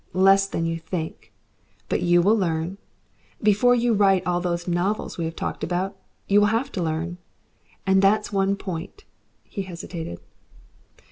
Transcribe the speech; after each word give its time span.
Less 0.13 0.47
than 0.47 0.65
you 0.65 0.79
think. 0.79 1.31
But 1.87 2.01
you 2.01 2.23
will 2.23 2.35
learn. 2.35 2.79
Before 3.43 3.75
you 3.75 3.93
write 3.93 4.25
all 4.25 4.41
those 4.41 4.67
novels 4.67 5.19
we 5.19 5.25
have 5.25 5.35
talked 5.35 5.63
about, 5.63 5.95
you 6.27 6.39
will 6.39 6.47
have 6.47 6.71
to 6.71 6.81
learn. 6.81 7.19
And 7.85 8.01
that's 8.01 8.33
one 8.33 8.55
point" 8.55 9.03
He 9.43 9.61
hesitated. 9.61 10.19